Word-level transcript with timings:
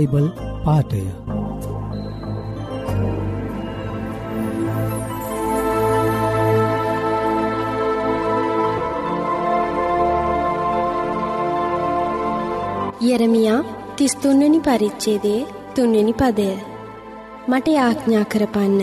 Bible 0.00 0.26
පාටය 0.64 1.00
යරමියා 13.10 13.60
තිස්තුන්වනි 13.96 14.60
පරිච්චේදේ 14.60 15.40
තුන්වෙනි 15.74 16.12
පදය. 16.12 16.48
මට 17.48 17.66
යාඥා 17.68 18.24
කරපන්න. 18.24 18.80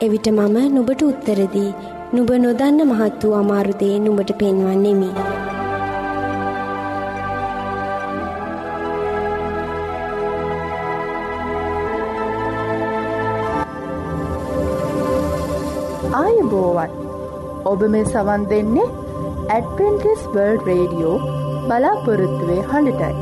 එවිට 0.00 0.26
මම 0.28 0.56
නුබට 0.74 1.02
උත්තරදී 1.02 1.70
නුබ 2.12 2.30
නොදන්න 2.44 2.82
මහත් 2.90 3.22
වූ 3.24 3.34
අමාරුදේ 3.34 3.96
නුබට 3.98 4.30
පෙන්වන්නෙමි. 4.38 5.10
ආයුබෝවන් 16.52 16.90
ඔබ 17.64 17.82
මේ 17.88 18.04
සවන් 18.06 18.42
දෙන්නේ 18.50 18.88
ඇඩවෙන්ටිස් 19.48 20.22
වර්ල්ඩ් 20.28 20.66
රේඩියෝ 20.66 21.18
බලාපොරොත්තුවේ 21.68 22.62
හඬටයි. 22.70 23.14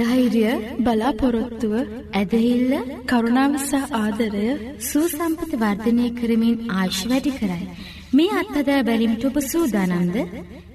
ධෛර්ය 0.00 0.42
බලාපොරොත්තුව 0.80 1.72
ඇදහිල්ල 2.14 2.74
කරුණාවසහ 3.06 3.94
ආදරය 3.94 4.50
සූසම්පත 4.82 5.56
වර්ධනය 5.56 6.06
කරමින් 6.18 6.60
ආශ් 6.76 7.00
වැඩි 7.06 7.32
කරයි. 7.32 7.66
මේ 8.12 8.30
අත්හදා 8.38 8.80
බැලීමට 8.82 9.24
ඔබ 9.26 9.36
සූදානම්ද? 9.42 10.16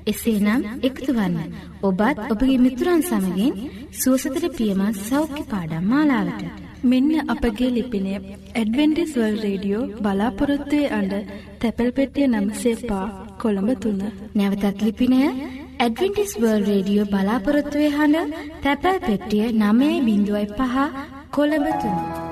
එසේනම් 0.08 0.62
එකතුවන්න. 0.88 1.36
ඔබත් 1.82 2.20
ඔබගේ 2.26 2.60
මිතුරන් 2.66 3.02
සමගින් 3.04 3.58
සුවසතට 3.94 4.46
පියමත් 4.58 5.02
සෞඛ්‍ය 5.02 5.44
පාඩම් 5.52 5.90
මාලාවට. 5.92 6.46
මෙන්න 6.84 7.12
අපගේ 7.34 7.72
ලිපින 7.78 8.08
ඇඩවෙන්ටිස් 8.12 9.16
වර්ල්ඩ් 9.16 9.44
රේඩියෝ 9.46 9.84
බලාපොරොත්තුවේ 10.04 10.94
අඩ 11.00 11.14
තැපැල් 11.62 11.92
පෙටිය 11.98 12.28
නම්සේපා 12.28 13.06
කොළඹ 13.42 13.72
3. 13.80 14.14
නැවතත් 14.36 14.86
ලිපිනය 14.86 15.20
ඇඩවෙන්ටිස් 15.80 16.38
වර්ල්ඩ් 16.42 16.70
රේඩියෝ 16.72 17.10
බලාපොරොත්තුවේ 17.14 17.92
හඬ 17.98 18.38
තැපැල් 18.64 19.02
පෙට්ටිය 19.08 19.44
9.5 19.58 20.88
කොළඹ 21.32 21.68
3. 21.84 22.25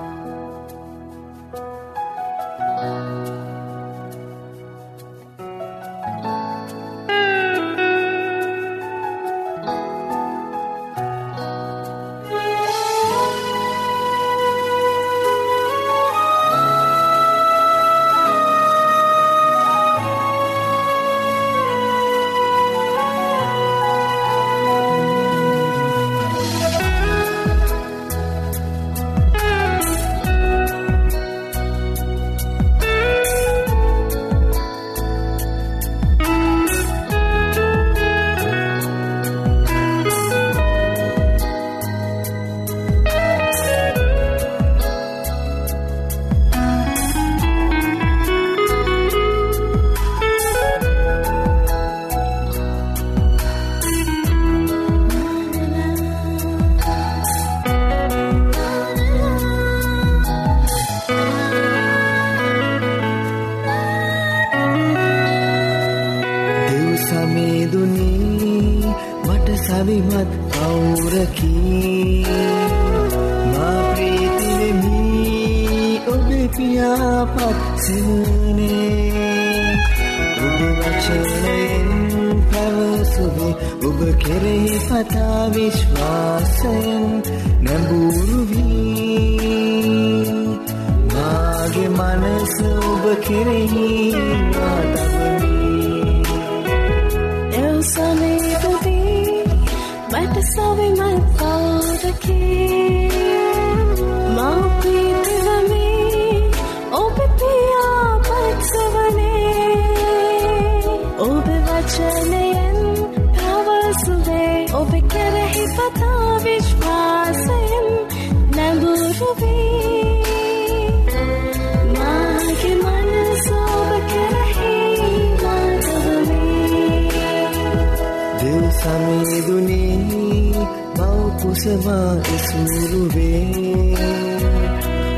මවකුසමා 131.54 132.14
ඉසුරුවේ 132.36 133.96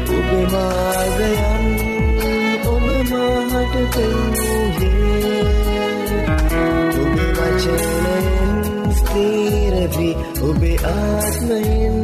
ඔබ 0.09 0.29
මාර්ගයන් 0.51 1.65
ඔබ 2.65 2.85
මාහට 3.11 3.75
පෙන්වූයේ 3.93 5.39
ඔබ 6.99 7.15
වචනයෙන් 7.37 8.59
ස්තීරවී 8.91 10.15
ඔබේ 10.41 10.77
ආත්මයෙන් 10.89 11.97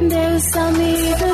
Deus 0.03 0.47
amigo-me, 0.57 1.13
oba 1.15 1.32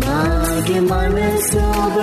මාගේ 0.00 0.80
මනස 0.80 1.50
ඔබ 1.76 1.96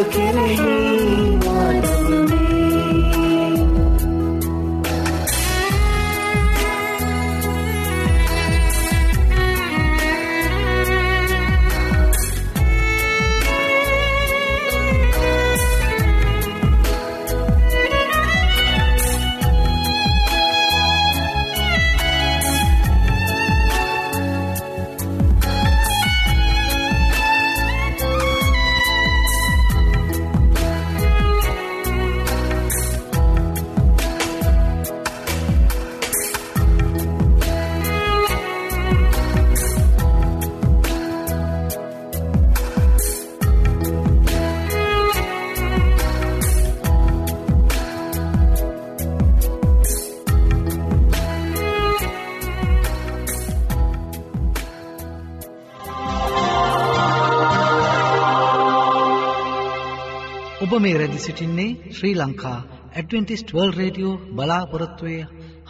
මේ 60.84 60.96
රැදි 60.98 61.20
සිටින්නේ 61.20 61.70
Sri 61.92 62.16
Lanka 62.16 62.58
adventist 62.94 63.52
world 63.56 63.72
radio 63.74 64.16
බලාපොරොත්තුවය 64.36 65.16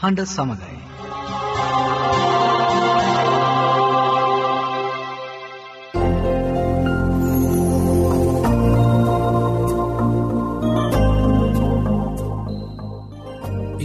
හඬ 0.01 0.21
සමඟයි. 0.27 0.77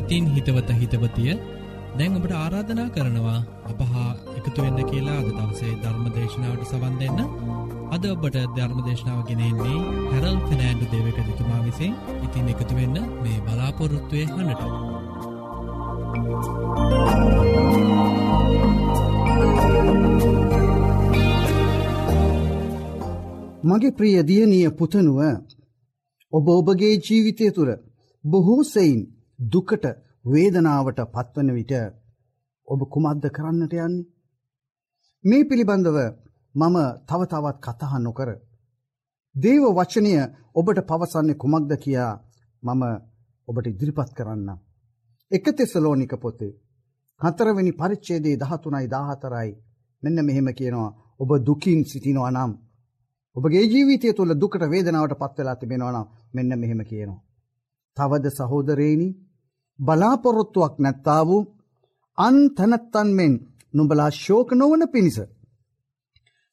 ඉතින් 0.00 0.30
හිතවත 0.34 0.70
හිතවතිය 0.80 1.32
දැන් 1.98 2.16
ඔබට 2.16 2.32
ආරාධනා 2.34 2.88
කරනවා 2.90 3.40
අප 3.66 3.80
හා 3.90 4.10
එකතු 4.38 4.62
වෙන්න 4.62 4.80
කියලා 4.86 5.18
අද 5.18 5.28
දවසේ 5.32 5.74
ධර්ම 5.76 6.06
දේශනාවට 6.14 6.70
සවන් 6.70 6.96
දෙන්න 7.00 7.20
අද 7.88 8.04
ඔබට 8.06 8.36
ධර්ම 8.54 8.80
දේශනාව 8.82 9.20
ගෙනෙන්නේ 9.28 9.78
හැරල් 10.08 10.36
ෆිනෑන්ඩු 10.42 10.86
දේවක 10.90 11.28
තුමා 11.36 11.60
විසින් 11.62 11.92
ඉතින් 12.18 12.50
එකතු 12.52 12.74
වෙන්න 12.74 12.96
මේ 13.18 13.38
බලාපොරොත්තුවය 13.44 14.24
හනට 14.30 14.62
මගේ 23.64 23.92
ප්‍රිය 23.92 24.18
දියණිය 24.24 24.68
පුතණුව 24.72 25.20
ඔබ 26.32 26.46
ඔබගේ 26.50 26.94
ජීවිතය 27.00 27.50
තුළ 27.52 27.72
බොහෝ 28.24 28.62
සෙයින් 28.66 29.00
දුකට 29.48 29.84
වේදනාවට 30.24 31.00
පත්වන 31.08 31.50
විට 31.52 31.74
ඔබ 32.68 32.80
කුමක්ද 32.86 33.24
කරන්නට 33.30 33.74
යන්නේ. 33.78 34.06
මේ 35.24 35.44
පිළිබඳව 35.44 35.98
මම 36.58 36.76
තව 37.06 37.20
තවත් 37.24 37.58
කතා 37.60 37.98
නොකර. 37.98 38.30
දේව 39.34 39.64
වචනය 39.72 40.12
ඔබට 40.54 40.78
පවසන්නේ 40.82 41.34
කුමක්ද 41.34 41.72
කියා 41.76 42.14
මම 42.62 42.82
ඔබට 43.48 43.66
ඉදිරිපත් 43.66 44.10
කරන්න. 44.12 44.48
එක 45.30 45.46
තෙසලෝනික 45.52 46.14
පොතේ. 46.16 46.58
හතරවෙනි 47.20 47.72
පරිච්චේදේ 47.72 48.36
දහතුනයි 48.36 48.86
දාහතරයි 48.86 49.50
මෙන්න 50.02 50.18
මෙහෙම 50.24 50.48
කියනවා 50.52 50.96
ඔබ 51.20 51.30
දුකින් 51.38 51.80
සිටිනවා 51.84 52.30
නම්. 52.30 52.52
ඔබගේ 53.36 53.64
ජීවිතය 53.64 54.08
තුළ 54.12 54.32
දුකට 54.34 54.62
වේදනාවට 54.64 55.14
පත්වෙලා 55.16 55.56
තිබෙනවා 55.56 55.92
නම් 55.92 56.06
මෙන්න 56.34 56.52
මෙහෙම 56.58 56.80
කියනවා. 56.82 57.24
තවද 57.96 58.26
සහෝදරේනි 58.30 59.08
බලාපොරොත්තුවක් 59.78 60.74
නැත්තා 60.78 61.22
වූ 61.26 61.42
අන් 62.18 62.36
තැනැත්තන් 62.50 63.08
මෙන් 63.12 63.34
නුඹලා 63.74 64.10
ශෝක 64.16 64.48
නොවන 64.52 64.82
පිණිස. 64.88 65.18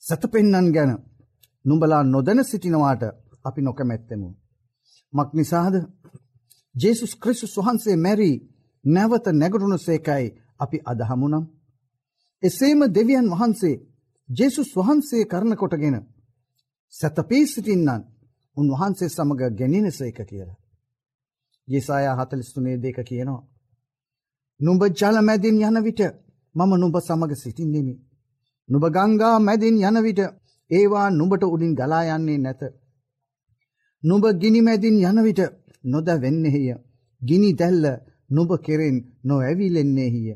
සැතපෙන්නන් 0.06 0.68
ගැන 0.72 0.92
නුඹලා 1.66 2.04
නොදැන 2.06 2.46
සිටිනවාට 2.46 3.04
අපි 3.46 3.62
නොකමැත්තෙමු. 3.62 4.30
මක් 5.14 5.30
නිසාද 5.34 5.76
ජේසුස් 6.76 7.14
ක්‍රිස්තුස් 7.16 7.58
වහන්සේ 7.58 7.96
මැරී 7.96 8.36
නැවත 8.86 9.26
නැගටුණු 9.34 9.78
සේකයි 9.78 10.26
අපි 10.60 10.78
අදහමුනම්. 10.86 11.46
එසේම 12.44 12.82
දෙවියන් 12.96 13.28
වහන්සේ 13.32 13.76
ජේසුස් 14.30 14.70
වහන්සේ 14.76 15.24
කරන 15.26 15.54
කොටගෙන 15.56 15.98
සැතපී 16.94 17.46
සිටින්නන් 17.48 18.06
උන්වහන්සේ 18.58 19.10
සමඟ 19.10 19.44
ගැනින 19.58 19.92
සේක 19.92 20.18
කියලා. 20.22 20.58
යෙසායා 21.68 22.16
හතලිස්තුනේ 22.16 22.82
දෙක 22.84 22.98
කියනවා. 23.04 23.48
නුඹ 24.60 24.84
ජල 24.92 25.18
මැදින් 25.22 25.58
යන 25.62 25.78
විට 25.84 26.02
මම 26.56 26.72
නුඹ 26.74 26.98
සමග 27.00 27.32
සිටින්නෙමි. 27.36 27.96
නුබ 28.70 28.84
ගංගා 28.90 29.38
මැදින් 29.40 29.78
යන 29.80 29.98
විට 30.04 30.22
ඒවා 30.72 31.08
නුඹට 31.12 31.44
උඩින් 31.46 31.74
ගලා 31.74 32.04
යන්නේ 32.10 32.38
නැත. 32.38 32.62
නුඹ 34.04 34.26
ගිනි 34.36 34.62
මැදින් 34.62 34.98
යන 35.02 35.20
විට 35.24 35.42
නොද 35.84 36.08
වෙන්නෙහිය. 36.18 36.74
ගිනි 37.22 37.50
දැල්ල 37.54 37.86
නුඹ 38.30 38.52
කෙරෙන් 38.60 38.98
නො 39.24 39.36
ඇවිලෙන්නේහිය. 39.40 40.36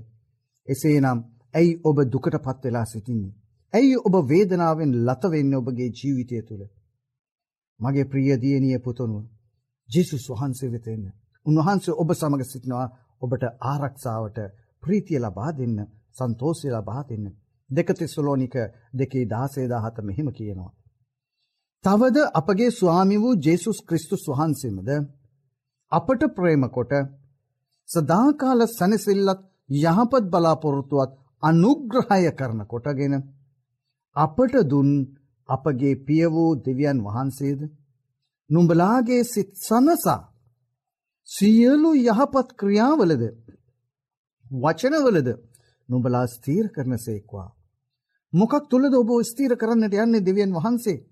එසේනම් 0.67 1.19
ඇයි 1.53 1.79
ඔබ 1.83 1.97
දුකට 2.05 2.35
පත් 2.37 2.63
වෙලා 2.63 2.85
සිටින්නේ. 2.85 3.33
ඇයි 3.73 3.95
ඔබ 3.99 4.15
වේදනාවෙන් 4.29 4.91
ලතවෙන්න 5.05 5.53
ඔබගේ 5.55 5.89
ජීවිතය 5.91 6.41
තුළ. 6.41 6.63
මගේ 7.79 8.05
ප්‍රියදියනිය 8.05 8.79
පුතුනුව. 8.79 9.23
ජෙසුස් 9.89 10.25
වහන්සේ 10.29 10.71
වෙතෙන්න. 10.71 11.05
උන්වහන්සේ 11.45 11.93
ඔබ 11.93 12.09
සමඟ 12.13 12.45
සිටිනවා 12.45 12.87
ඔබට 13.21 13.43
ආරක්ෂාවට 13.63 14.37
ප්‍රීතිය 14.83 15.19
ලබා 15.19 15.51
දෙන්න 15.51 15.77
සන්තෝසය 16.11 16.67
ලබා 16.69 17.03
දෙන්න. 17.03 17.25
දෙකති 17.69 18.05
සුලෝනික 18.07 18.55
දෙකේ 18.93 19.25
දාසේදාහත 19.25 19.97
මෙහෙම 20.01 20.29
කියනවා. 20.31 20.71
තවද 21.83 22.17
අපගේ 22.33 22.71
ස්වාමි 22.71 23.17
වූ 23.17 23.35
ජේසුස් 23.37 23.79
ක්‍රිස්තුස් 23.81 24.23
වහන්සේමද 24.29 24.89
අපට 25.91 26.21
ප්‍රේමකොට 26.35 26.93
සදාකාල 27.89 28.61
සැනසිල්ලත් 28.69 29.41
යහපත් 29.69 30.25
බලාපොරොත්තුවත් 30.27 31.11
අනුග්‍රහය 31.43 32.31
කරන 32.31 32.61
කොටගෙන 32.65 33.15
අපට 34.15 34.53
දුන් 34.65 34.89
අපගේ 35.49 35.95
පිය 35.97 36.25
වූ 36.27 36.51
දෙවියන් 36.57 36.99
වහන්සේද 37.03 37.61
නුඹලාගේ 38.49 39.23
සිත් 39.23 39.51
සනසා 39.57 40.21
සියලු 41.29 41.91
යහපත් 42.01 42.47
ක්‍රියාවලද 42.53 43.23
වචනවලද 44.51 45.29
නුඹලා 45.89 46.27
ස්තීර 46.27 46.65
කරන 46.69 46.97
සේක්වා. 46.97 47.47
මොකක් 48.33 48.53
තුළද 48.69 48.93
ඔබ 48.93 49.09
ස්තීර 49.23 49.55
කරන්නට 49.55 49.93
යන්නේ 49.95 50.21
දෙවියන් 50.21 50.53
වහන්සේ. 50.53 51.03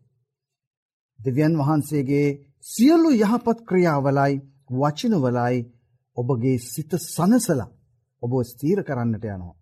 දෙවියන් 1.20 1.56
වහන්සේගේ 1.58 2.28
සියලු 2.64 3.10
යහපත් 3.14 3.60
ක්‍රියාවලයි 3.66 4.34
වචනවලයි 4.72 5.58
ඔබගේ 6.18 6.58
සිත 6.64 6.92
සනසල 6.96 7.62
ඔබ 8.24 8.32
ස්තීර 8.44 8.84
කරන්නට 8.84 9.24
යනවා. 9.26 9.56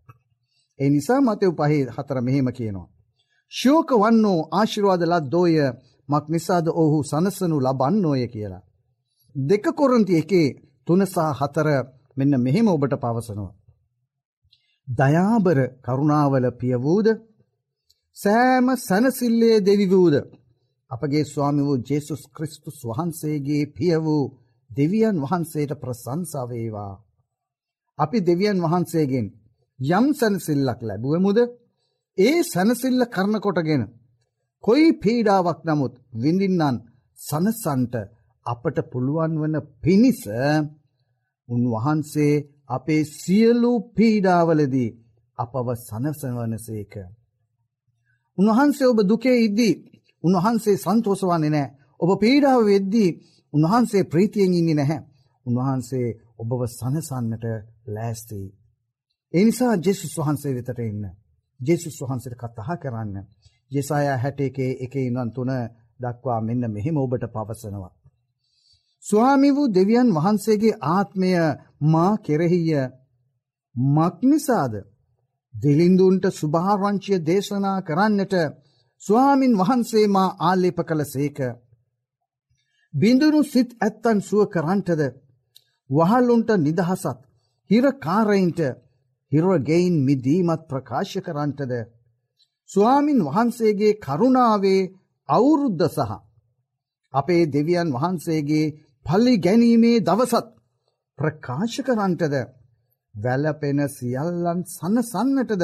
ඒ 0.79 0.89
නිසා 0.89 1.21
මතව 1.21 1.51
පහේ 1.59 1.83
හතර 1.87 2.21
මෙහෙම 2.21 2.47
කියනවා. 2.49 2.89
ශෝක 3.51 3.89
වන්නෝ 3.93 4.39
ආශිරවාද 4.51 5.03
ලද්දෝය 5.03 5.55
මක් 6.09 6.25
නිසාද 6.29 6.67
ඔහු 6.73 6.97
සනසනු 7.03 7.57
ලබන්නෝය 7.59 8.27
කියලා. 8.27 8.63
දෙක 9.35 9.65
කොරන්ති 9.71 10.13
එකේ 10.15 10.47
තුනසා 10.87 11.31
හතර 11.33 11.67
මෙන්න 12.17 12.33
මෙහෙම 12.37 12.67
ඔබට 12.67 12.93
පවසනවා. 12.95 13.53
දයාබර 14.87 15.59
කරුණාවල 15.81 16.45
පියවූද 16.51 17.07
සෑම 18.17 18.67
සැනසිල්ලේ 18.79 19.57
දෙවිවූද 19.61 20.15
අපගේ 20.91 21.25
ස්වාමි 21.25 21.63
වූ 21.63 21.77
ජේසුස් 21.83 22.23
ක්‍රිස්තුස් 22.27 22.77
වහන්සේගේ 22.83 23.63
පිය 23.67 23.97
වූ 23.97 24.23
දෙවියන් 24.69 25.17
වහන්සේට 25.21 25.71
ප්‍රසංසාවේවා. 25.81 26.93
අපි 27.99 28.17
දෙවියන් 28.21 28.59
වහන්සේගෙන් 28.63 29.27
යම් 29.79 30.05
සැනසිල්ලක් 30.13 30.79
ලැබුවමුද 30.81 31.39
ඒ 32.17 32.37
සැනසිල්ල 32.43 33.01
කරනකොටගෙන 33.05 33.83
කොයි 34.63 34.87
පීඩාවක් 34.93 35.59
නමුත් 35.63 35.93
විඳින්නන් 36.13 36.77
සනසන්ට 37.19 37.95
අපට 38.45 38.77
පුළුවන් 38.91 39.33
වන 39.41 39.55
පිණිස 39.83 40.21
උන්වහන්සේ 41.49 42.43
අපේ 42.67 43.03
සියලු 43.13 43.71
පීඩාවලදී 43.95 44.95
අපව 45.39 45.67
සනසවනසේක. 45.79 46.93
උන්වහන්සේ 48.37 48.87
ඔබ 48.87 48.99
දුකේ 49.03 49.37
ඉද්දී 49.39 49.73
උන්වහන්සේ 50.23 50.75
සන්තෝසවන්නේ 50.77 51.51
නෑ 51.51 51.67
ඔබ 51.99 52.09
පීඩාව 52.19 52.61
වෙද්දී 52.65 53.09
උන්වහන්සේ 53.53 54.03
ප්‍රීතියෙන් 54.03 54.53
ඉන්නේ 54.53 54.75
නැහැ. 54.75 55.01
උන්වහන්සේ 55.45 56.07
ඔබව 56.39 56.61
සනසන්නට 56.69 57.45
ලෑස්තිී. 57.87 58.49
එනිසා 59.33 59.73
ජෙසුස් 59.77 60.13
වහන්සේ 60.17 60.53
වෙතට 60.53 60.79
එන්න. 60.79 61.03
ජෙසුස් 61.59 61.95
වහන්සට 62.01 62.35
කතහා 62.35 62.77
කරන්න. 62.77 63.15
යෙසාය 63.71 64.07
හැට 64.17 64.39
එකේ 64.41 64.71
එක 64.79 64.95
ඉන්වන් 64.97 65.31
තුන 65.31 65.51
දක්වා 65.99 66.39
මෙන්න 66.41 66.63
මෙහෙම 66.69 66.97
ඔබට 66.97 67.25
පවසනවා. 67.27 67.93
ස්වාමි 69.03 69.49
වූ 69.55 69.67
දෙවියන් 69.69 70.09
වහන්සේගේ 70.13 70.79
ආත්මය 70.89 71.31
මා 71.83 72.13
කෙරෙහිය 72.17 72.73
මක්නිසාද 73.75 74.73
දෙලින්දුන්ට 75.55 76.25
සුභාරංචිය 76.31 77.19
දේශනා 77.21 77.79
කරන්නට 77.81 78.33
ස්වාමින් 79.03 79.53
වහන්සේ 79.53 80.07
මා 80.07 80.35
ආලේප 80.41 80.79
කළ 80.81 81.03
සේක. 81.05 81.37
බිඳුනු 82.93 83.41
සිත් 83.43 83.69
ඇත්තන් 83.77 84.19
සුව 84.21 84.41
කරන්ටද 84.47 85.01
වහල්ලුන්ට 85.89 86.49
නිදහසත් 86.57 87.19
හිරකාරයින්ට 87.69 88.59
හිරගෙයින් 89.31 89.95
මිදීමත් 90.01 90.61
ප්‍රකාශ 90.65 91.17
කරන්ටද 91.19 91.73
ස්වාමින් 92.69 93.19
වහන්සේගේ 93.21 93.99
කරුණාවේ 93.99 94.91
අවුරුද්ධ 95.29 95.87
සහ 95.89 96.11
අපේ 97.13 97.43
දෙවියන් 97.47 97.89
වහන්සේගේ 97.91 98.73
පල්ලි 99.05 99.35
ගැනීමේ 99.37 99.97
දවසත් 100.01 100.47
ප්‍රකාශ 101.19 101.79
කරන්ටද 101.81 102.35
වැලපෙන 103.15 103.79
සියල්ලන් 103.89 104.61
සන්නසන්නටද 104.67 105.63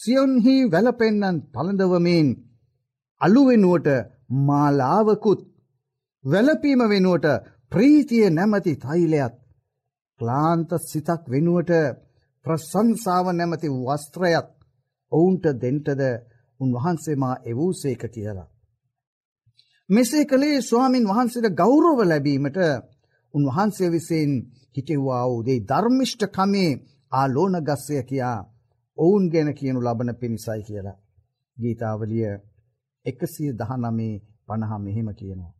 සියොන්හි 0.00 0.56
වැලපෙන්නන් 0.68 1.42
පළඳවමෙන් 1.52 2.28
අලුවෙනුවට 3.20 3.88
මාලාවකුත් 4.40 5.42
වැලපීම 6.24 6.82
වෙනුවට 6.88 7.26
ප්‍රීතිය 7.72 8.26
නැමති 8.30 8.74
තයිලයත් 8.78 9.36
ක්ලාන්ත 10.20 10.70
සිතක් 10.82 11.22
වෙනුවට 11.28 11.72
ප්‍රසංසාව 12.44 13.26
නැමති 13.32 13.68
වස්ත්‍රයත් 13.78 14.50
ඔවුන්ට 15.12 15.46
දෙන්ටද 15.56 16.02
උන්වහන්සේමා 16.60 17.36
එවූසේක 17.44 18.02
කියලා. 18.08 18.48
මෙසේ 19.90 20.24
කළේ 20.24 20.58
ස්වාමින් 20.62 21.08
වහන්සේට 21.08 21.48
ගෞරව 21.52 21.98
ලැබීමට 22.02 22.58
උන්වහන්සේ 23.34 23.90
විසින් 23.90 24.32
හිටෙව්වා 24.76 25.24
වූදේ 25.26 25.58
ධර්මිෂ්ට 25.62 26.22
කමේ 26.28 26.70
ආලෝන 27.12 27.56
ගස්සය 27.62 28.02
කියා 28.02 28.38
ඔවුන් 28.98 29.24
ගැන 29.28 29.50
කියනු 29.54 29.80
ලබන 29.80 30.10
පිණිසයි 30.16 30.62
කියලා. 30.62 30.98
ගීතාවලිය 31.56 32.32
එකසිය 33.06 33.50
දහනමේ 33.52 34.14
පණහා 34.46 34.78
මෙහෙම 34.78 35.08
කියනවා. 35.14 35.52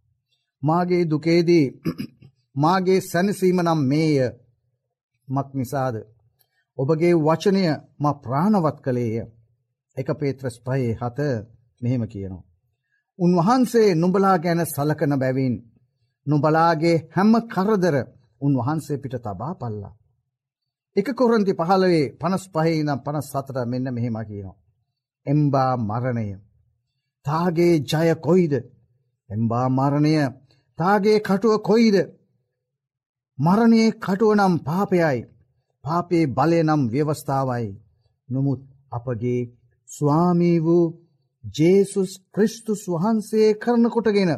මාගේ 0.62 1.02
දුකේදී 1.10 1.66
මාගේ 2.56 3.00
සැනසීම 3.02 3.58
නම් 3.62 3.80
මේය 3.84 4.16
මක් 5.28 5.48
නිසාද. 5.54 5.96
ඔබගේ 6.78 7.14
වචනය 7.18 7.62
ම 8.00 8.04
ප්‍රාණවත් 8.22 8.78
කළේය. 8.80 9.16
එක 9.96 10.08
පේත්‍රස් 10.20 10.56
පයේ 10.60 10.92
හත 10.92 11.18
මෙහෙම 11.80 12.04
කියනවා. 12.06 12.44
උන්වහන්සේ 13.18 13.88
නුඹලා 13.94 14.36
ගැන 14.38 14.60
සලකන 14.66 15.14
බැවින් 15.18 15.54
නුබලාගේ 16.26 16.96
හැම 17.10 17.32
කරදර 17.46 17.96
උන්වහන්සේ 18.40 18.98
පිට 18.98 19.16
තබා 19.18 19.52
පල්ලා. 19.54 19.94
එක 20.96 21.08
කොරන්ති 21.12 21.52
පහළවේ 21.52 22.12
පනස් 22.14 22.44
පහහිනම් 22.48 22.90
පනස් 22.98 23.26
සතර 23.32 23.56
මෙන්න 23.66 23.86
මෙහෙම 23.90 24.16
කියනවා. 24.20 24.60
එම්බා 25.26 25.72
මරණය. 25.78 26.28
තාගේ 27.26 27.74
ජය 27.82 28.14
කොයිද 28.18 28.54
එම්බා 29.30 29.66
මරණය 29.70 30.14
තාගේ 30.78 31.18
කටුව 31.20 31.54
කොයිද 31.60 31.96
මරණයේ 33.38 33.96
කටුව 33.96 34.32
නම් 34.34 34.54
පාපයයි 34.60 35.20
පාපේ 35.84 36.24
බලය 36.28 36.60
නම් 36.62 36.82
ව්‍යවස්ථාවයි 36.88 37.68
නොමුත් 38.28 38.60
අපගේ 38.92 39.40
ස්වාමී 39.88 40.58
වූ 40.58 40.84
ජේසුස් 41.44 42.12
ක්‍රිස්තුස් 42.34 42.82
වහන්සේ 42.88 43.48
කරනකොටගෙන 43.54 44.32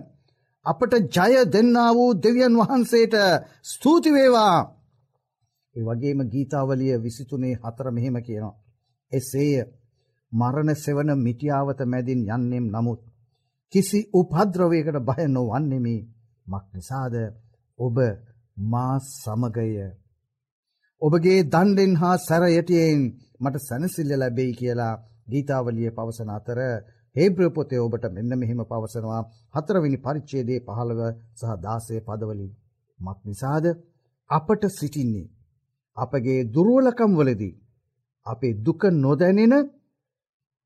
අපට 0.67 0.93
ජය 1.15 1.33
දෙන්නා 1.49 1.91
වූ 1.93 2.11
දෙවියන් 2.17 2.55
වහන්සේට 2.59 3.15
ස්තුතිවේවා 3.65 4.59
ඒ 5.75 5.85
වගේම 5.85 6.21
ගීතාවලිය 6.27 6.95
විසිතුනේ 6.99 7.55
හතර 7.57 7.87
මෙහෙම 7.91 8.17
කියනවා. 8.21 8.57
එසේය 9.13 9.53
මරණ 10.33 10.71
සෙවන 10.77 11.11
මිටියාවත 11.19 11.81
මැදින් 11.85 12.23
යන්නෙම් 12.29 12.67
නමුත්. 12.69 13.01
කිසි 13.73 13.99
උපද්‍රවයකට 14.13 14.99
බය 15.03 15.23
නොවන්නෙමි 15.29 15.97
මක් 16.47 16.65
නිසාද 16.75 17.15
ඔබ 17.79 17.97
මා 18.65 18.95
සමගය. 19.13 19.71
ඔබගේ 21.03 21.41
දන්ඩෙන් 21.45 21.93
හා 21.97 22.17
සැරයටයෙන් 22.19 23.01
මට 23.41 23.57
සැනසිල්ල 23.61 24.11
ලැබෙයි 24.15 24.53
කියලා 24.55 24.95
ගීතාවලිය 25.31 25.91
පවසන 25.91 26.31
අතර 26.31 26.59
හේබ්‍රපොතේ 27.17 27.81
ඔබට 27.81 28.07
මෙන්න 28.11 28.33
මෙහෙම 28.35 28.61
පවසනවා 28.65 29.23
හතරවෙනි 29.55 29.99
පරිච්චේදේ 29.99 30.61
පහළව 30.61 31.01
සහ 31.37 31.55
දාසය 31.61 32.01
පදවලින්. 32.01 32.53
මක් 33.01 33.19
නිසාද 33.25 33.67
අපට 34.31 34.63
සිටින්නේ. 34.71 35.31
අපගේ 35.97 36.41
දුරුවලකම් 36.47 37.13
වලදී. 37.15 37.55
අපේ 38.27 38.55
දුක 38.61 38.83
නොදැනෙන 38.97 39.55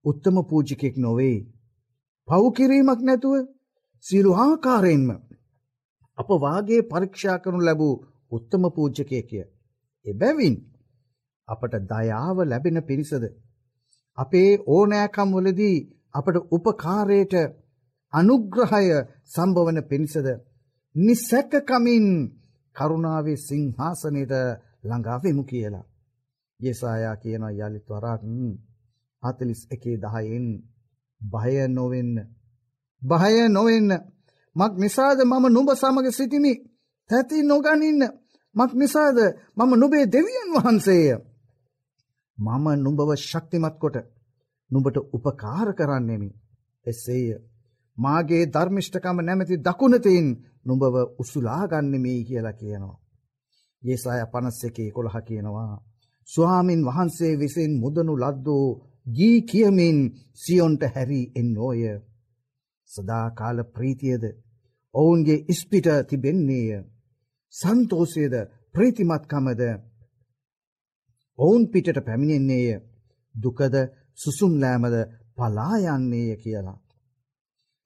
උත්තම 0.05 0.37
පූජිකෙක් 0.43 0.95
නොවේ. 0.97 1.39
පව්කිරීමක් 2.29 3.01
නැතුව 3.01 3.35
සියලු 4.05 4.31
ආකාරයෙන්ම 4.39 5.09
අප 6.19 6.29
වාගේ 6.39 6.81
පරීක්ෂා 6.83 7.39
කරනු 7.39 7.61
ලැබූ 7.61 7.95
උත්තම 8.33 8.63
පූජ්‍යකයකය. 8.71 9.41
එබැවින් 10.07 10.57
අපට 11.49 11.75
දයාව 11.85 12.37
ලැබෙන 12.45 12.79
පිරිසද. 12.83 13.25
අපේ 14.19 14.51
ඕනෑකම් 14.67 15.31
වලදී 15.35 15.79
අපට 16.15 16.37
උපකාරයට 16.51 17.35
අනුග්‍රහය 18.13 18.87
සම්භවන 19.27 19.79
පිණිසද. 19.83 20.27
නිසැකකමින් 20.95 22.07
කරුණාවේ 22.77 23.39
සිංහාසනයට 23.39 24.33
ළඟාවෙමු 24.85 25.43
කියලා. 25.45 25.87
යෙසායා 26.61 27.17
කියන 27.17 27.45
යළිත් 27.51 27.87
වරක් 27.89 28.23
හතලිස් 29.23 29.63
එකේ 29.71 29.97
දහයෙන් 29.99 30.47
භය 31.21 31.69
නොවෙන්න. 31.69 32.15
භය 33.03 33.49
නොවෙන්න 33.49 33.91
මක් 34.57 34.73
නිසාද 34.77 35.19
මම 35.21 35.45
නුඹ 35.49 35.71
සමග 35.73 36.07
සිටිමි 36.11 36.53
තැති 37.11 37.43
නොගනින්න 37.43 38.03
මක් 38.55 38.71
නිසාද 38.75 39.19
මම 39.57 39.73
නුබේ 39.75 40.05
දෙවියන් 40.07 40.49
වහන්සේය. 40.55 41.09
මම 42.39 42.67
නුඹව 42.77 43.11
ශක්තිමත් 43.21 43.77
කොට 43.79 43.97
නුඹට 44.71 44.97
උපකාර 45.13 45.69
කරන්නෙමි. 45.75 46.31
එසේය. 46.87 47.27
මාගේ 47.99 48.45
ධර්මිෂ්ඨකම 48.47 49.19
නැමැති 49.21 49.57
දකුණතින් 49.59 50.29
නුඹව 50.67 50.95
උසුලාගන්නෙමී 51.19 52.21
කියලා 52.25 52.53
කියනවා. 52.53 53.01
ඒසාය 53.83 54.23
පනස් 54.27 54.61
එකේ 54.65 54.91
කොළහ 54.91 55.17
කියනවා. 55.23 55.83
ස්වාමින් 56.29 56.83
වහන්සේ 56.85 57.35
විසින් 57.39 57.73
මුදනු 57.81 58.15
ලද්දෝ 58.17 58.67
ගී 59.07 59.39
කියමින් 59.43 59.99
සියොන්ට 60.35 60.83
හැරී 60.95 61.33
එන්නෝය. 61.37 61.83
සදාකාල 62.91 63.59
ප්‍රීතියද 63.67 64.25
ඔවුන්ගේ 64.95 65.45
ඉස්පිට 65.49 65.87
තිබෙන්නේය. 66.09 66.85
සන්තෝසයද 67.55 68.35
ප්‍රීතිමත්කමද 68.75 69.63
ඔවුන් 71.39 71.63
පිටට 71.69 71.99
පැමිණෙන්නේය. 72.05 72.81
දුකද 73.35 73.75
සුසුම්ලෑමද 74.21 74.97
පලායන්නේය 75.37 76.37
කියලා. 76.37 76.79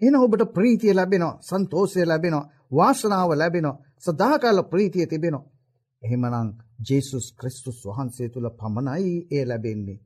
එන 0.01 0.15
ඔබට 0.17 0.45
ප්‍රීතිය 0.53 0.95
ලැබෙනවා 0.95 1.39
සන්තෝසය 1.41 2.01
ලැබෙනවා 2.05 2.51
වාසනාව 2.73 3.31
ලැබෙනවා 3.33 3.81
සදාකාල 3.99 4.59
ප්‍රීතිය 4.65 5.07
තිබෙනවා. 5.07 5.51
එහෙමනං 6.03 6.49
ජේසුස් 6.81 7.27
ක්‍රිස්තුස් 7.33 7.79
වහන්සේ 7.87 8.29
තුළ 8.29 8.49
පමණයි 8.53 9.15
ඒ 9.31 9.45
ලැබෙන්නේ. 9.45 9.99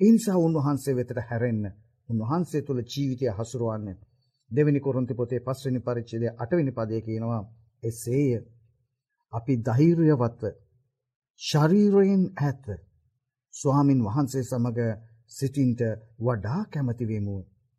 එනිසා 0.00 0.38
උන්වහන්සේ 0.38 0.96
වෙතට 0.96 1.20
හැරෙන්න 1.28 1.64
උන්වහන්සේ 2.08 2.62
තුළ 2.62 2.80
ජීවිතය 2.84 3.26
හසුරුවන්න. 3.30 3.88
දෙවැනි 4.50 4.80
කොරොන්ති 4.80 5.14
පොතේ 5.14 5.40
පස්වනි 5.40 5.80
පරිච්චේදය 5.80 6.26
අටවැනි 6.36 6.72
පදය 6.72 7.00
කියනවා 7.00 7.42
එසේය. 7.82 8.32
අපි 9.32 9.54
ධෛර්යවත්ව 9.58 10.42
ශරීරයෙන් 11.40 12.24
ඇත්ව 12.38 12.68
ස්වාමින් 13.54 14.00
වහන්සේ 14.04 14.42
සමඟ 14.42 14.80
සිටින්ට 15.30 15.80
වඩා 16.20 16.62
කැමතිවෙමු 16.66 17.36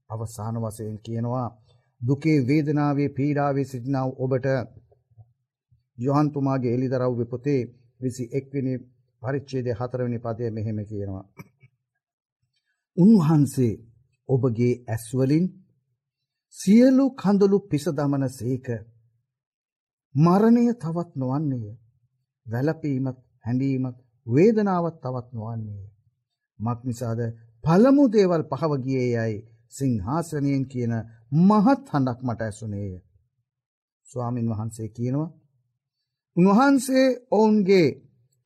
අවසාන 0.10 0.56
වසයෙන් 0.58 0.98
කියනවා 1.00 1.48
දුකේ 2.02 2.38
වේදනාවේ 2.48 3.10
පීඩාවේ 3.10 3.66
සිටිනාව 3.66 4.10
ඔබට 4.18 4.48
යොහන්තුමාගේ 5.98 6.74
එලිදරව්ව 6.74 7.22
පොතේ 7.26 7.62
විසි 8.00 8.26
එක්විනි 8.34 8.74
පරිච්චේදය 9.22 9.72
හතරවනි 9.72 10.20
පදය 10.20 10.50
මෙහෙම 10.50 10.80
කියනවා. 10.86 11.26
උන්වහන්සේ 12.98 13.74
ඔබගේ 14.30 14.74
ඇස්වලින් 14.88 15.46
සියලු 16.56 17.06
කඳුළු 17.14 17.60
පිසදමන 17.62 18.26
සේක 18.30 18.68
මරණය 20.16 20.66
තවත් 20.76 21.12
නොවන්නේය 21.16 21.68
වැලපීමත් 22.46 23.20
හැඬීමත් 23.46 23.98
වේදනාවත් 24.28 24.98
තවත් 25.02 25.28
නොවන්නේය. 25.34 25.86
මක් 26.62 26.80
නිසාද 26.84 27.20
පළමු 27.64 28.04
දේවල් 28.10 28.44
පහවගියේ 28.52 29.10
යයි 29.10 29.36
සිංහාසනයෙන් 29.74 30.64
කියන 30.66 30.94
මහත් 31.40 31.84
හඬක් 31.90 32.20
මට 32.22 32.42
ඇසුනේය. 32.42 32.94
ස්වාමින් 34.06 34.48
වහන්සේ 34.50 34.90
කියනවා 34.90 35.30
උන්වහන්සේ 36.38 37.08
ඔවුන්ගේ 37.32 37.88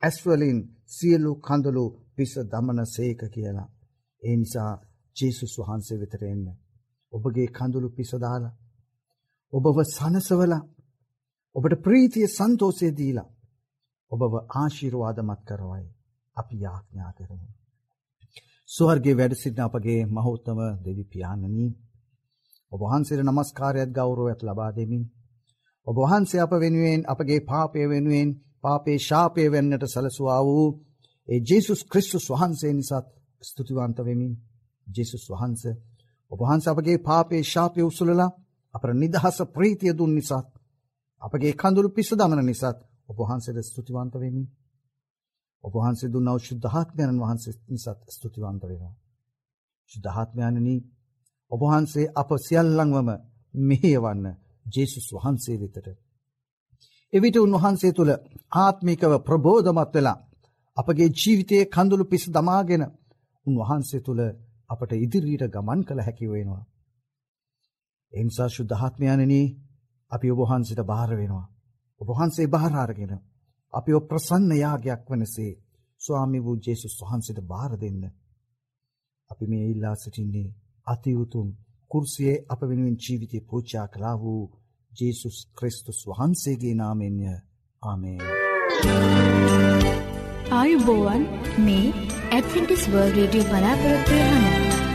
ඇස්වලින් 0.02 0.58
සියලු 0.86 1.32
කඳුළු 1.36 1.84
පිස 2.16 2.32
දමන 2.44 2.80
සේක 2.86 3.20
කියලා. 3.30 3.68
ඒ 4.22 4.36
නිසා 4.36 4.72
ජේසුස් 5.16 5.54
වහන්සේ 5.58 6.00
වෙතට 6.00 6.22
එන්න. 6.24 6.46
ඔබගේ 7.12 7.48
කඳුළු 7.48 7.88
පිසදාලා. 7.90 8.54
ඔබව 9.52 9.78
සනසවලා 9.86 10.62
ඔබට 11.56 11.74
ප්‍රීතිය 11.82 12.26
සන්තෝසය 12.28 12.88
දීලා. 12.92 13.28
ඔබව 14.12 14.32
ආශිරවාදමත් 14.54 15.42
කරවයි. 15.44 15.86
අපි 16.36 16.54
යාඥා 16.60 17.12
කරමු. 17.12 17.46
ස්වර්ගේ 18.68 19.14
වැඩ 19.14 19.34
සිටින 19.34 19.62
අපගේ 19.62 20.00
මහෞත්තම 20.08 20.58
දෙවි 20.84 21.04
පියාණනී 21.06 21.70
ඔබ 22.72 22.80
වහන්සේට 22.82 23.22
নমස්කාරයත් 23.22 23.90
ගෞරවයක් 23.90 24.40
ලබා 24.42 24.70
දෙමින් 24.72 25.04
ඔබ 25.86 25.96
වහන්සේ 25.98 26.40
අප 26.40 26.52
වෙනුවෙන් 26.54 27.02
අපගේ 27.04 27.40
පාපය 27.42 27.80
වෙනුවෙන් 27.86 28.30
පාපේ 28.62 28.98
ශාපය 29.00 29.42
වෙන්නට 29.48 29.84
සැලසුවා 29.86 30.40
වූ 30.44 30.66
ඒ 31.28 31.40
ජේසුස් 31.40 31.80
ක්‍රිස්තුස් 31.84 32.26
වහන්සේ 32.30 32.72
නිසාත් 32.72 33.06
ස්තුතිවන්ත 33.42 33.98
වෙමින් 34.00 34.32
ජේසුස් 34.86 35.24
වහන්ස 35.30 35.62
ඔබ 36.30 36.38
වහන්සේ 36.40 36.72
අපගේ 36.72 36.98
පාපේ 37.00 37.42
ශාපය 37.44 37.80
උසුලලා 37.82 38.30
අපට 38.74 38.94
නිදහස 38.94 39.38
ප්‍රීතිය 39.48 39.92
දුන් 39.94 40.12
නිසාත් 40.14 40.48
අපගේ 41.22 41.52
කඳුළු 41.54 41.90
පිස 41.90 42.10
දමන 42.12 42.42
නිසාත් 42.44 42.78
ඔබ 43.08 43.16
වහන්සේට 43.20 43.58
ස්තුතිවන්ත 43.64 44.14
වෙමින් 44.16 44.46
ඔබ 45.64 45.72
වහන්සේ 45.74 46.08
දුන්නව 46.08 46.38
ශුද්ධාත්මයන් 46.40 47.18
වහන්සේ 47.18 47.54
නිසාත් 47.68 48.00
ස්තුතිවන්ත 48.08 48.62
වෙනවා. 48.62 48.94
ශුද්ධාත්මයන්නි 49.90 50.74
ඔබ 51.50 51.60
වහන්සේ 51.62 52.12
අප 52.14 52.30
සියල්ලංවම 52.38 53.08
මෙහෙයවන්න 53.54 54.26
ජේසුස් 54.66 55.06
වහන්සේ 55.14 55.56
වෙතට. 55.56 55.86
එවිට 57.12 57.36
උන්වහන්සේ 57.36 57.92
තුළ 57.92 58.12
ආත්මිකව 58.56 59.12
ප්‍රබෝධමත් 59.20 59.92
වෙලා 59.94 60.18
අපගේ 60.76 61.08
ජීවිතයේ 61.12 61.64
කඳුළු 61.66 62.04
පිස 62.04 62.24
දමාගෙන 62.28 62.82
උන්වහන්සේ 63.46 64.00
තුළ 64.00 64.22
අපට 64.70 64.90
ඉදිරියට 64.94 65.52
ගමන් 65.54 65.80
කළ 65.84 66.00
හැකි 66.00 66.26
වෙනවා. 66.28 66.64
එනිසා 68.12 68.48
ශුද්ධාත්මයණනී 68.48 69.46
අපි 70.12 70.26
ඔබහන්සිට 70.30 70.80
භාර 70.82 71.10
වෙනවා. 71.12 71.46
ඔබහන්සේ 72.00 72.46
භාරාරගෙන 72.46 73.12
අපි 73.12 73.35
ඔ 73.94 74.00
ප්‍රසන්න 74.00 74.50
යාගයක් 74.54 75.02
වනසේ 75.10 75.52
ස්වාමි 76.00 76.38
වූ 76.40 76.56
ජේසුස් 76.56 76.94
වහන්සේට 77.00 77.40
භාර 77.42 77.72
දෙන්න. 77.80 78.02
අපි 79.30 79.44
මේ 79.46 79.64
ඉල්ලා 79.70 79.94
සිටින්නේ 79.94 80.54
අතිවුතුම් 80.86 81.48
කුර්සියේ 81.90 82.44
අප 82.48 82.60
වෙනුවෙන් 82.60 82.96
ජීවිතය 82.98 83.38
පූජා 83.40 83.86
කලා 83.88 84.16
වූ 84.20 84.42
ජේසුස් 84.92 85.36
ක්‍රිස්තුස් 85.58 86.00
වහන්සේගේ 86.06 86.74
නාමෙන්ය 86.74 87.24
ආමේන්. 87.82 88.20
ආයුබෝවන් 90.52 91.22
මේ 91.58 91.86
ඇඩ්වෙන්ටිස් 92.30 92.84
වර්ල්ඩ් 92.88 93.16
රේඩියෝ 93.16 93.48
බලාපොරොත්තු 93.50 94.12
වෙන 94.12 94.85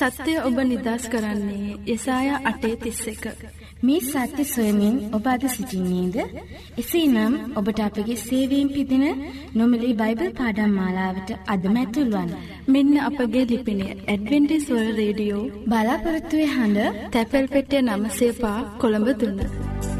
සත්‍යය 0.00 0.38
ඔබ 0.40 0.58
නිදස් 0.62 1.04
කරන්නේ 1.12 1.76
යසාය 1.86 2.28
අටේ 2.42 2.76
තිස්ස 2.76 3.02
එක. 3.06 3.24
මේ 3.82 4.00
සත්‍ය 4.02 4.44
සොයමින් 4.46 4.96
ඔබ 5.12 5.26
අද 5.26 5.42
සිසිින්නේද. 5.46 6.16
එසේ 6.76 7.06
නම් 7.06 7.34
ඔබට 7.58 7.80
අපගේ 7.80 8.18
සේවීම් 8.18 8.68
පිදින 8.68 9.06
නොමලි 9.54 9.92
බයිබල් 9.94 10.30
පාඩම් 10.32 10.72
මාලාවට 10.72 11.30
අදම 11.46 11.76
ඇතුල්වන්. 11.76 12.30
මෙන්න 12.68 12.94
අපගේ 13.00 13.44
ලිපිනේ 13.44 13.98
ඇඩවෙන්ටිස්වල් 14.06 14.88
රේඩියෝ 14.96 15.44
බලාපොරත්තුවේ 15.66 16.50
හඬ 16.54 17.06
තැපැල් 17.12 17.46
පෙටිය 17.48 17.82
නමසේපා 17.84 18.58
කොළඹ 18.80 19.08
දුන්න. 19.20 19.97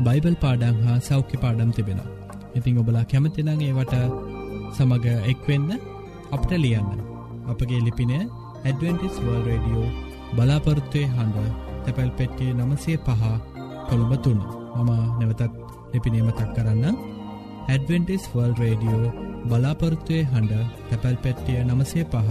බයිබල් 0.00 0.36
පාඩං 0.42 0.76
හා 0.84 0.98
සෞඛ්‍ය 1.00 1.36
පාඩම් 1.36 1.70
තිබෙන. 1.72 2.00
ඉතිං 2.54 2.80
ඔබලා 2.82 3.04
කැමතිනං 3.04 3.54
ඒවට 3.60 3.94
සමඟ 4.74 5.08
එක්වෙන්න 5.32 5.70
අපට 6.32 6.52
ලියන්න. 6.56 7.10
අපගේ 7.50 7.80
ලිපින 7.80 8.12
ඇඩවෙන්ටිස් 8.14 9.16
වර්ල් 9.18 9.42
රඩියෝ 9.48 9.88
බලාපොරත්තුවය 10.36 11.04
හඬ 11.06 11.38
තැපැල් 11.84 12.10
පෙට්ටිය 12.18 12.50
නමසේ 12.54 12.98
පහ 12.98 13.22
කොළඹ 13.88 14.12
තුන්න 14.24 14.40
මම 14.76 14.90
නැවතත් 15.18 15.42
ලිපිනීම 15.92 16.28
තක් 16.30 16.48
කරන්න 16.56 16.96
ඇඩවෙන්ටිස් 17.68 18.24
වර්ල් 18.32 18.54
රඩියෝ 18.60 19.12
බලාපොරත්තුවය 19.48 20.20
හඬ 20.24 20.52
තැපැල් 20.88 21.16
පෙට්ටිය 21.24 21.60
නමසේ 21.64 22.04
පහ 22.06 22.28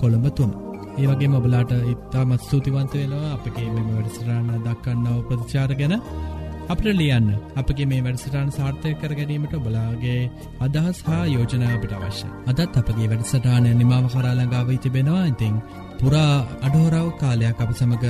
කොළඹ 0.00 0.26
තුන්න 0.38 0.52
ඒ 0.98 1.06
වගේ 1.06 1.30
මබලාට 1.30 1.72
ඉතාමත් 1.92 2.42
ස්තුතිවන්ත 2.42 2.92
වෙනවා 2.94 3.32
අපගේ 3.34 3.68
මෙම 3.74 3.88
වැඩසරන්න 3.90 4.50
දක්කන්නාව 4.66 5.20
ප්‍රතිචාර 5.28 5.72
ගැන 5.80 5.94
අපට 6.68 6.88
ලියන්න. 6.92 7.28
අපගේ 7.56 7.86
මේ 7.86 8.00
වැඩසටාන් 8.00 8.48
සාර්ථය 8.50 8.90
කර 8.94 9.12
ගැනීමට 9.14 9.54
බලාගේ 9.58 10.18
අදහස් 10.60 10.98
හා 11.02 11.22
යෝජනාවට 11.26 11.94
අවශ්‍ය 11.98 12.28
අදත් 12.46 12.76
අපගේ 12.76 13.06
වැඩසටානය 13.06 13.70
නිමාව 13.74 14.08
කරාලඟාව 14.08 14.72
තිබෙනවා. 14.78 15.24
ඉතිං 15.26 15.54
පුරා 15.98 16.34
අඩහෝරාව 16.62 17.08
කාලයක් 17.20 17.60
අප 17.60 17.72
සමඟ 17.72 18.06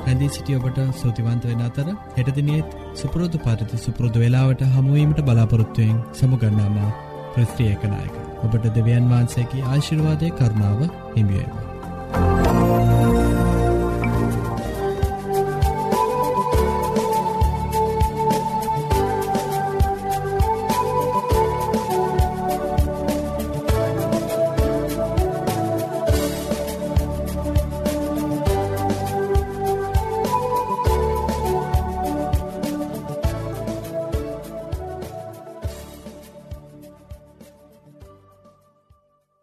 රැඳී 0.00 0.30
සිටියඔබට 0.30 0.80
සූතිවන්ත 0.94 1.44
වෙන 1.44 1.62
අතර 1.62 1.88
හෙටදිනියත් 2.16 2.76
සුපුරෝධ 2.94 3.38
පරිත 3.40 3.72
සුපුරෘධ 3.78 4.18
වෙලාවට 4.18 4.66
හමුවීමට 4.70 5.22
බලාපොරොත්තුවයෙන් 5.22 5.98
සමුගන්නන්න 6.12 6.94
ප්‍රස්ත්‍රියකනායක 7.32 8.14
ඔබට 8.44 8.70
දෙවියන් 8.70 9.10
වහන්සේකි 9.10 9.66
ආශිර්වාදය 9.66 10.32
කරුණාව 10.32 10.80
හිමියේවා. 11.14 12.49